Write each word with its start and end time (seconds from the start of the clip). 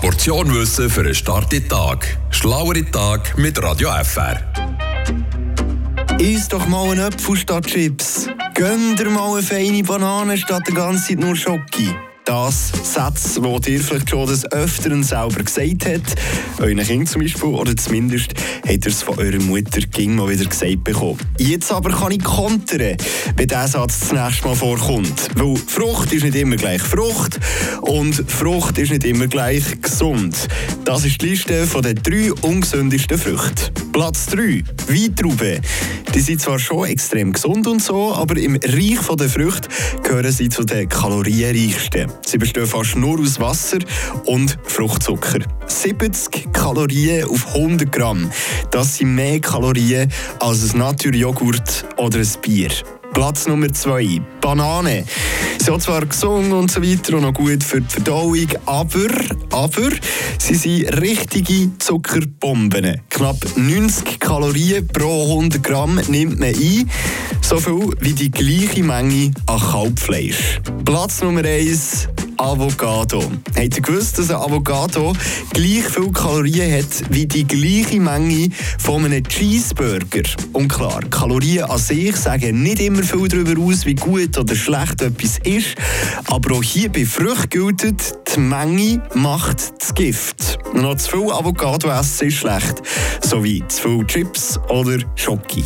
Portion 0.00 0.54
Wissen 0.54 0.88
für 0.88 1.02
einen 1.02 1.14
starken 1.14 1.68
Tag. 1.68 2.16
Schlauere 2.30 2.90
Tag 2.90 3.36
mit 3.36 3.62
Radio 3.62 3.90
FR. 4.02 4.40
Iss 6.18 6.48
doch 6.48 6.66
mal 6.68 6.90
einen 6.90 7.00
Apfel 7.00 7.36
statt 7.36 7.66
Chips. 7.66 8.26
Gönn 8.54 8.96
dir 8.96 9.10
mal 9.10 9.34
eine 9.34 9.42
feine 9.42 9.82
Banane 9.82 10.38
statt 10.38 10.62
die 10.66 10.72
ganze 10.72 11.08
Zeit 11.08 11.18
nur 11.18 11.36
Schoki. 11.36 11.94
Das 12.30 12.70
Sätze, 12.84 13.40
die 13.40 13.72
ihr 13.72 13.80
vielleicht 13.80 14.08
schon 14.08 14.28
des 14.28 14.46
Öfteren 14.52 15.02
selber 15.02 15.42
gesagt 15.42 15.84
habt. 15.84 16.14
Euren 16.60 16.78
Kind 16.78 17.08
zum 17.08 17.22
Beispiel, 17.22 17.48
oder 17.48 17.76
zumindest 17.76 18.34
habt 18.62 18.86
ihr 18.86 18.86
es 18.86 19.02
von 19.02 19.18
eurer 19.18 19.42
Mutter 19.42 19.80
ging 19.80 20.14
mal 20.14 20.28
wieder 20.28 20.44
gesagt 20.44 20.84
bekommen. 20.84 21.18
Jetzt 21.38 21.72
aber 21.72 21.90
kann 21.90 22.12
ich 22.12 22.22
kontern, 22.22 22.96
wenn 23.34 23.48
dieser 23.48 23.66
Satz 23.66 23.98
das 23.98 24.12
nächste 24.12 24.46
Mal 24.46 24.54
vorkommt. 24.54 25.28
Weil 25.34 25.56
Frucht 25.56 26.12
ist 26.12 26.22
nicht 26.22 26.36
immer 26.36 26.54
gleich 26.54 26.80
Frucht 26.80 27.40
und 27.80 28.14
Frucht 28.30 28.78
ist 28.78 28.92
nicht 28.92 29.02
immer 29.02 29.26
gleich 29.26 29.64
gesund. 29.82 30.46
Das 30.84 31.04
ist 31.04 31.20
die 31.20 31.30
Liste 31.30 31.66
den 31.66 32.00
drei 32.00 32.32
ungesündesten 32.42 33.18
Früchten. 33.18 33.90
Platz 33.90 34.26
3, 34.26 34.62
Weintrauben. 34.86 35.60
Die 36.14 36.20
sind 36.20 36.40
zwar 36.40 36.58
schon 36.58 36.86
extrem 36.88 37.32
gesund 37.32 37.68
und 37.68 37.80
so, 37.80 38.12
aber 38.14 38.36
im 38.36 38.56
Reich 38.56 39.16
der 39.16 39.28
Früchte 39.28 39.68
gehören 40.02 40.32
sie 40.32 40.48
zu 40.48 40.64
den 40.64 40.88
kalorienreichsten. 40.88 42.10
Sie 42.26 42.38
bestehen 42.38 42.66
fast 42.66 42.96
nur 42.96 43.20
aus 43.20 43.38
Wasser 43.38 43.78
und 44.26 44.58
Fruchtzucker. 44.64 45.38
70 45.66 46.52
Kalorien 46.52 47.28
auf 47.28 47.54
100 47.54 47.92
Gramm. 47.92 48.30
Das 48.72 48.98
sind 48.98 49.14
mehr 49.14 49.40
Kalorien 49.40 50.10
als 50.40 50.72
ein 50.72 50.78
Naturjoghurt 50.78 51.86
oder 51.96 52.18
ein 52.18 52.28
Bier. 52.42 52.70
Platz 53.12 53.46
Nummer 53.46 53.72
2, 53.72 54.20
Banane. 54.40 55.04
Sie 55.58 55.64
sind 55.64 55.82
zwar 55.82 56.06
gesund 56.06 56.52
und 56.52 56.70
so 56.70 56.82
weiter 56.82 57.16
und 57.16 57.22
noch 57.22 57.34
gut 57.34 57.62
für 57.62 57.80
die 57.80 57.88
Verdauung, 57.88 58.48
aber, 58.66 59.08
aber 59.50 59.90
sie 60.38 60.54
sind 60.54 61.00
richtige 61.00 61.76
Zuckerbomben. 61.78 63.00
Knapp 63.10 63.36
90 63.56 64.20
Kalorien 64.20 64.86
pro 64.88 65.24
100 65.24 65.62
Gramm 65.62 66.00
nimmt 66.08 66.38
man 66.38 66.48
ein. 66.48 66.90
So 67.42 67.58
viel 67.58 67.90
wie 68.00 68.12
die 68.12 68.30
gleiche 68.30 68.82
Menge 68.82 69.32
an 69.46 69.60
Kalbfleisch. 69.60 70.60
Platz 70.84 71.20
Nummer 71.22 71.44
1, 71.44 72.08
Avocado. 72.40 73.20
Habt 73.54 73.76
ihr 73.76 73.82
gewusst, 73.82 74.18
dass 74.18 74.30
ein 74.30 74.36
Avocado 74.36 75.12
gleich 75.52 75.84
viele 75.84 76.10
Kalorien 76.10 76.78
hat 76.78 77.10
wie 77.10 77.26
die 77.26 77.46
gleiche 77.46 78.00
Menge 78.00 78.48
von 78.78 79.04
einem 79.04 79.22
Cheeseburger? 79.22 80.22
Und 80.54 80.68
klar, 80.68 81.02
Kalorien 81.10 81.64
an 81.64 81.76
sich 81.76 82.16
sagen 82.16 82.62
nicht 82.62 82.80
immer 82.80 83.02
viel 83.02 83.28
darüber 83.28 83.60
aus, 83.60 83.84
wie 83.84 83.94
gut 83.94 84.38
oder 84.38 84.56
schlecht 84.56 85.02
etwas 85.02 85.38
ist. 85.44 85.74
Aber 86.28 86.56
auch 86.56 86.62
hier 86.62 86.90
bei 86.90 87.04
Früchten 87.04 87.76
gilt, 87.76 88.14
die 88.34 88.40
Menge 88.40 89.02
macht 89.12 89.74
das 89.78 89.94
Gift. 89.94 90.58
Noch 90.72 90.96
zu 90.96 91.18
viel 91.18 91.32
Avocado 91.32 91.90
essen 91.90 92.28
ist 92.28 92.38
schlecht, 92.38 92.80
so 93.20 93.44
wie 93.44 93.62
zu 93.68 93.82
viel 93.82 94.06
Chips 94.06 94.58
oder 94.70 94.96
Schoki. 95.14 95.58